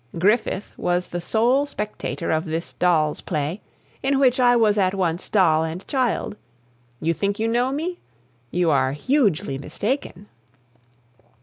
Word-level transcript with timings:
Griffith 0.17 0.71
was 0.77 1.09
the 1.09 1.21
sole 1.21 1.67
spectator 1.67 2.31
of 2.31 2.45
this 2.45 2.73
doll's 2.73 3.21
play, 3.21 3.61
in 4.01 4.17
which 4.17 4.39
I 4.39 4.55
was 4.55 4.75
at 4.79 4.95
once 4.95 5.29
doll 5.29 5.63
and 5.63 5.87
child. 5.87 6.35
You 6.99 7.13
think 7.13 7.37
you 7.37 7.47
know 7.47 7.71
me? 7.71 7.99
You 8.49 8.71
are 8.71 8.93
hugely 8.93 9.59
mistaken. 9.59 10.25